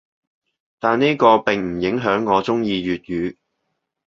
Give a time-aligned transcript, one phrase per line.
[0.79, 3.37] 但呢個並唔影響我中意粵語‘